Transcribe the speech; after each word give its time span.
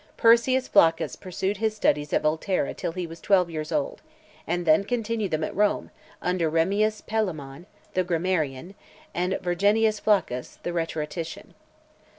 Persius 0.17 0.67
Flaccus 0.67 1.15
pursued 1.15 1.57
his 1.57 1.75
studies 1.75 2.11
at 2.11 2.23
Volterra 2.23 2.73
till 2.73 2.93
he 2.93 3.05
was 3.05 3.21
twelve 3.21 3.51
years 3.51 3.71
old, 3.71 4.01
and 4.47 4.65
then 4.65 4.83
continued 4.83 5.29
them 5.29 5.43
at 5.43 5.55
Rome, 5.55 5.91
under 6.23 6.49
Remmius 6.49 7.01
Palaemon, 7.01 7.67
the 7.93 8.03
grammarian, 8.03 8.73
and 9.13 9.33
Verginius 9.43 9.99
Flaccus, 9.99 10.57
the 10.63 10.73
rhetorician. 10.73 11.53